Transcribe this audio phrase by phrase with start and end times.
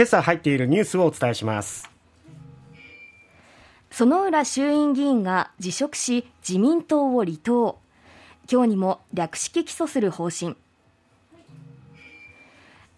[0.00, 1.90] 今朝入っているニュースをお伝えします。
[3.90, 7.78] 薗浦衆院議員が辞職し自民党を離党。
[8.50, 10.56] 今日にも略式起訴する方針。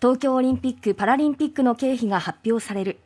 [0.00, 3.00] 東京オリンピック・パラリンピックの経費が発表される。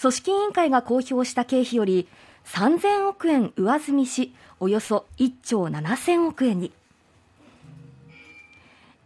[0.00, 2.06] 組織委員会が公表した経費より
[2.44, 6.70] 3000億円上積みしおよそ1兆7000億円に。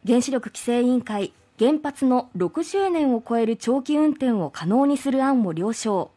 [0.06, 6.10] 原子力規制委員会原発の60年を超える長期運転を可能にする案を了承。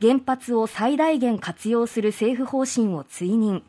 [0.00, 3.62] 原発を最大限活用する政府方針を追認。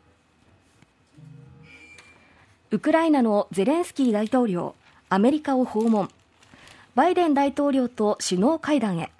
[2.72, 4.74] ウクライナのゼレンスキー大統領
[5.08, 6.08] アメリカを訪問。
[6.96, 9.12] バイデン大統領と首脳会談へ。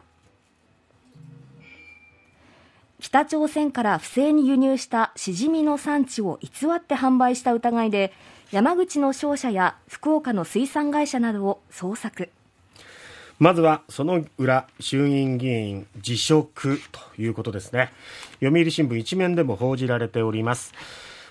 [2.98, 8.12] 北朝鮮から不正に輸入したシジミの産地を偽って販売した疑いで
[8.52, 12.28] 山口の商社や福岡の水産会社などを捜索。
[13.38, 17.90] まずはその裏衆議院議員辞職ということですね。
[18.42, 20.74] 読売新聞一面でも報じられております。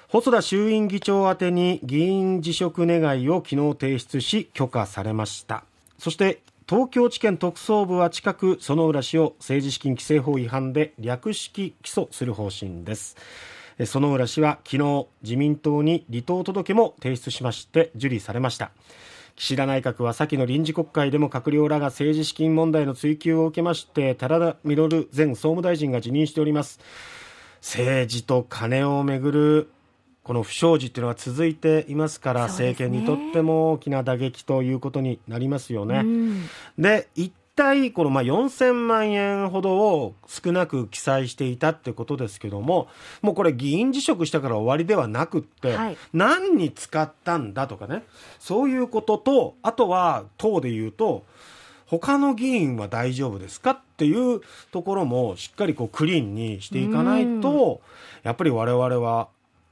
[0.08, 5.64] 細田衆院議長宛てに議員辞職願を昨日提出し許可されました。
[6.00, 13.16] そして東京地検特捜部は近く薗浦氏を政治資金規正法違反で略式起訴する方針です。
[13.80, 18.72] 薗浦氏は昨日自民党に離党届も提出しまして受理されました。
[19.36, 26.80] 岸田内閣は先の臨時国会でも閣僚らが政治資金問題の追及を受けまして寺田稔前総務大臣が辞任しております。
[27.62, 29.70] 政治と金をめぐる
[30.24, 36.04] この不祥事っていうのは続いていますから、ね、政権にとっても大きな打撃ということになりますよね。
[36.78, 42.88] で一体このまあ4000万円ほどを少なく記載していたってことですけども
[43.22, 48.04] もうこれ議員辞職したから終わりではなくって、はい、何に使ったんだとかね
[48.40, 51.24] そういうこととあとは党で言うと
[51.86, 57.82] 他の議員は大丈夫ですかっていうところもしっかりこうクリーンにしていかないと
[58.24, 59.28] やっぱり我々は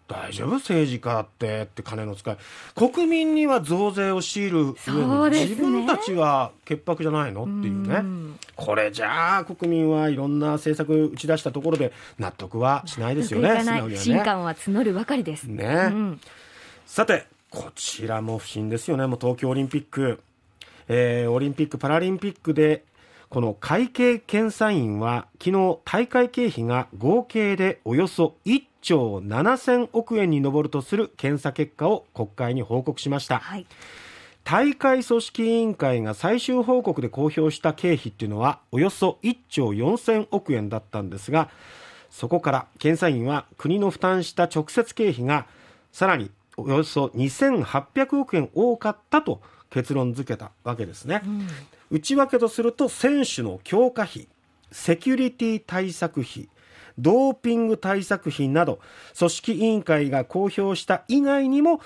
[0.09, 0.55] 大丈夫？
[0.55, 2.37] 政治家ってって金の使い。
[2.75, 7.43] 国民には増税を強いる上に、自分たちは潔白じゃないの？
[7.43, 8.35] っていうね。
[8.55, 15.43] これじゃあ国民はいろんな政策打ち出したところで納得はしないですよね不信感は募るばかりです。
[15.43, 16.19] ね、うん、
[16.85, 19.05] さてこちらも不審ですよね。
[19.07, 20.19] もう東京オリンピック、
[20.87, 22.83] えー、オリンピック・パラリンピックで
[23.29, 33.67] この会計検査院は昨日大会経費が合計でおよそ1兆7000億円に上るとする検査結果を国会に報告しました、はい、
[34.43, 41.49] 大会組織委員会が最終報告で公表した経費っていうのはおよそ1兆4000億円だったんですが
[42.09, 45.45] そこから検査院は国の負担した直接経費が
[45.91, 49.39] さらにおよそ2800億円多かったと
[49.69, 51.47] 結論付けたわけですね、うん、
[51.91, 54.27] 内訳とすると選手の強化費
[54.71, 56.49] セキュリティ対策費
[56.97, 58.79] ドーピング対策費など
[59.17, 61.81] 組織委員会が公表した以外にも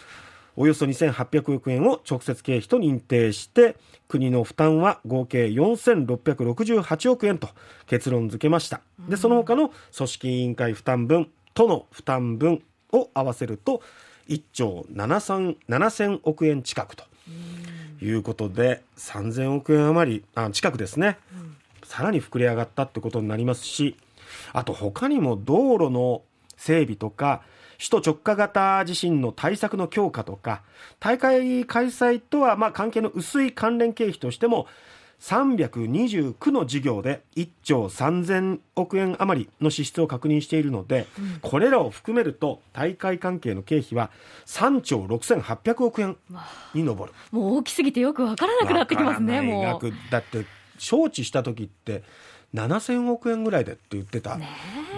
[0.56, 3.76] およそ2800億円を直接経費と認定して
[4.08, 7.50] 国の負担は合計4668億円と
[7.88, 8.82] 結論付けました。
[9.10, 13.82] でその他の組織委員会負担分との負担分を合わせると
[14.28, 17.06] 1兆7000億円近くと。
[18.04, 21.18] いうことで3000億円余りあ近くですね、
[21.86, 23.96] さらに膨れ上がったってことになりますし
[24.52, 26.22] あと他にも道路の
[26.58, 27.42] 整備とか
[27.78, 30.64] 首都直下型地震の対策の強化とか
[31.00, 34.68] 大会開催とはまあ関係の薄い関連経費としても
[35.24, 44.12] 329の事業で1兆3000億円余りの支出を確認しているので、うん、これらを含めると大会関係の経費は
[44.46, 46.18] 3兆6800億円
[46.74, 47.14] に上る。
[47.32, 49.92] もう大きすぎてよく分からなくなってきますねもう。
[50.12, 50.46] だって
[50.76, 52.04] 招致した時って
[52.54, 54.38] 7000億円ぐらいでって言ってた、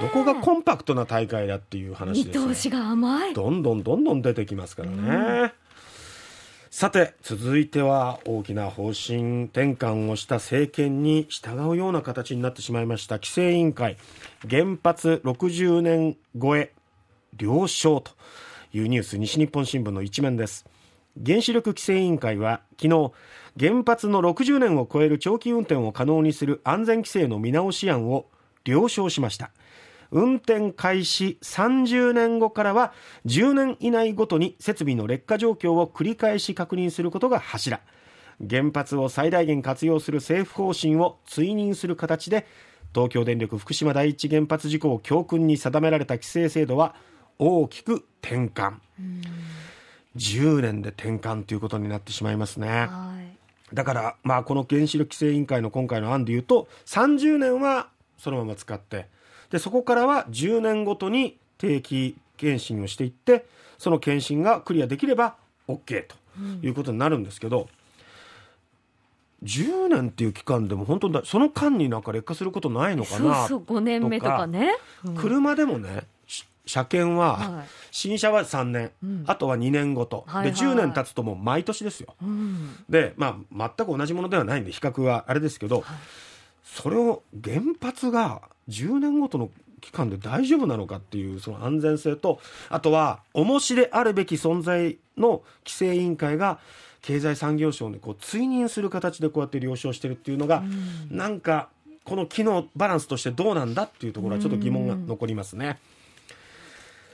[0.01, 3.33] どこがコンパクトな大会だっていう話です見通しが甘い。
[3.35, 5.51] どんどんどんどん出てきますからね、うん、
[6.77, 13.15] さて続いては大きな方針転換をした政権に従うような形になってしまいました。
[13.15, 13.95] 規制委員会
[14.49, 16.73] 原発60年超え
[17.37, 18.11] 了承と
[18.73, 20.65] いうニュース西日本新聞の一面です。
[21.25, 23.13] 原子力規制委員会は昨日
[23.57, 28.25] 原発の60年を超える長期運転を可能にする安全規制の見直し案を
[28.65, 29.51] 了承しました。
[30.11, 32.93] 運転開始30年後からは
[33.25, 37.81] 10年以内ごとに設備の劣化状況を繰り返し確認することが柱。
[38.49, 42.45] 原発を最大限活用する政府方針を追認する形で
[42.93, 46.95] 東京電力福島第一原発事故を教訓に定められた規制制度は
[47.39, 48.75] 大きく転換。
[50.15, 52.67] 10年で転換ということになってしまいますね。
[52.67, 53.75] はい。
[53.75, 59.09] だから、まあ、この原子力規制委員会の今回の案でいうと30年はそのまま使って
[59.49, 63.45] でそこからは10年ごとに定期検診をしていって
[63.77, 65.35] その検診がクリアできれば
[65.67, 66.15] OK と
[66.61, 67.67] いうことになるんですけど、
[69.43, 75.15] 10年っていう期間でも本当だその間になんか劣化することないのかそうなそう5年目とかね、うん。
[75.15, 77.67] 車でもねし車検は、はい。
[77.91, 79.23] 新車は3年、うん。
[79.27, 82.15] あとは2年ごと、はいはいで10年経つともう毎年ですよ。
[82.21, 82.75] うん。
[82.89, 85.83] でまあ全く同じものではないんで比較はあれですけど、
[86.75, 89.49] それを原発が10年ごとの
[89.79, 96.59] 期間で大丈夫なのかっていうその安全性とあとは重しであるべき存在の規制委員会が
[97.01, 100.63] 経済産業省にこう追認する形でこうやって了承してるっていうのが、
[101.11, 101.69] なんか
[102.03, 105.79] この機能バランスとしてどうなんだっていうところはちょっと疑問が残りますね。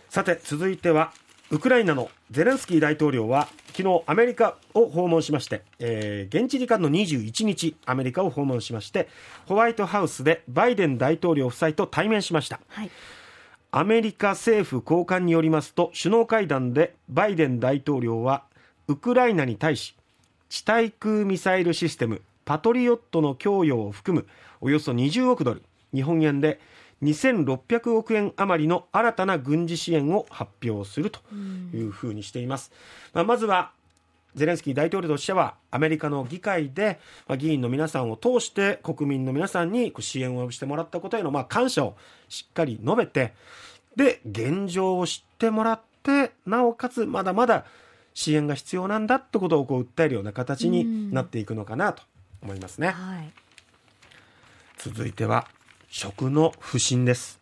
[0.09, 1.13] さて続いては
[1.51, 9.09] ウクライナのゼレンスキー大統領は昨日アメリカを訪問しまして、えー現地時間の21日アメリカを訪問しまして
[9.47, 12.61] ホワイトハウスでバイデン大統領夫妻と対面しました。
[12.69, 12.89] はい。
[13.71, 18.43] アメリカ政府高官によりますと首脳会談でバイデン大統領は
[18.87, 19.93] ウクライナに対し
[20.47, 24.25] 地対空ミサイルシステムパトリオットの供与を含む
[24.61, 25.63] およそ20億ドル
[25.93, 26.61] 日本円で
[27.03, 31.19] 2600億円余りの新たな軍事支援を発表すると
[31.73, 32.71] いうふうにしています、
[33.13, 33.71] まあ、まずは
[34.35, 41.95] ゼレンスキー大統領としてはアメリカの議会で、まあ、議員の皆さんを通して国民の皆さんに支援をしてもらったことへのまあ感謝を
[42.29, 43.33] しっかり述べて
[43.95, 47.65] で現状を知ってもらってなおかつまだまだ
[48.13, 52.03] 支援が必要なんだってことをこう訴えるような形になっていくのかなと
[52.41, 52.89] 思いますね。
[52.89, 53.31] はい。
[54.77, 55.47] 続いては
[55.91, 57.41] 食の不振です。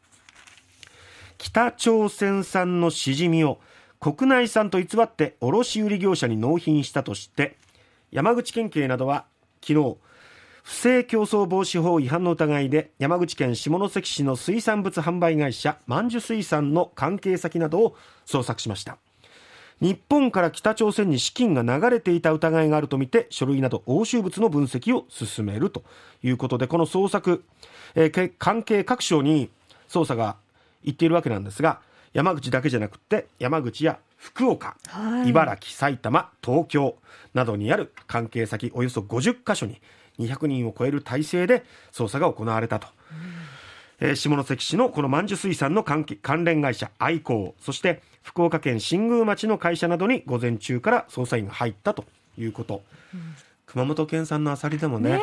[1.37, 3.59] 北朝鮮産のしじみを
[3.99, 7.57] 国内産と偽って卸売業者に納品したとして
[8.11, 9.25] 山口県警などは
[9.61, 9.97] 昨日
[10.63, 17.95] 不正競争防止法違反の疑いで山口県下関市の水産物販売会社万寿水産の関係先などを
[18.25, 18.97] 捜索しました。
[19.81, 25.83] 日本から北朝鮮に資金が流れていた疑いがあるとみて書類など押収物の分析を進めると
[26.21, 27.43] いうことでこの捜索、
[27.95, 29.49] えーけ関係各省に
[29.87, 30.35] 捜査が
[30.83, 31.79] 行っているわけなんですが
[32.13, 36.95] 山口だけじゃなくて山口や福岡、はい茨城埼玉東京
[37.33, 39.81] などにある関係先およそ50カ所に
[40.19, 42.87] 200人を超える体制で捜査が行われたと。
[43.99, 52.05] えー下関市のこの万寿水産の関係関連会社愛好そして福岡県新宮町の会社などに午前中から捜査員が入ったと
[52.37, 52.83] いうこと、
[53.65, 55.21] 熊本県産のアサリでもね。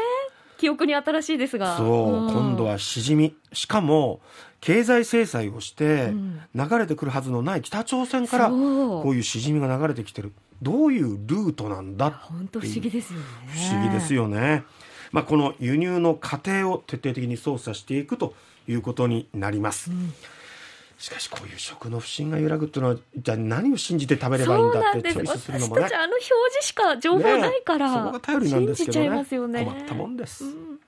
[0.59, 1.77] 記憶に新しいですが。
[1.77, 2.33] そう、ん。
[2.33, 3.37] 今度はしじみ。
[3.53, 4.21] しかも
[4.61, 6.41] 経済制裁をしてん。
[6.55, 10.33] 流れてくるはずのない北朝鮮からこういうしじみが流れてきてる。
[10.63, 13.27] どういうルートなんだ本当不思議ですよね。
[13.49, 14.65] 不思議ですよね、
[15.13, 18.35] まあ、この輸入の過程を徹底的に捜査していくと
[18.69, 19.91] いうことになります、
[20.99, 27.97] しかしこういう食の不振が揺らぐっていうのはじゃあ何を信じて食べればいいんだってチョイスするの私もねたちあの表示しか情報ないから、ね。
[27.97, 29.65] そこが頼りなんですけど信じちゃいねますよね。
[29.65, 30.81] 困ったもんです、うん